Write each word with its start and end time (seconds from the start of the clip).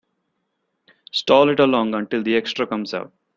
Stall 1.11 1.49
it 1.49 1.59
along 1.59 1.93
until 1.93 2.23
the 2.23 2.35
extra 2.35 2.65
comes 2.65 2.91
out. 2.95 3.13